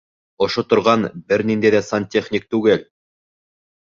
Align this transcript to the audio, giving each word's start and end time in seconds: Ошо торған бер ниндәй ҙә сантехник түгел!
Ошо 0.43 0.61
торған 0.69 1.03
бер 1.31 1.43
ниндәй 1.49 1.71
ҙә 1.75 1.81
сантехник 1.89 2.47
түгел! 2.55 2.81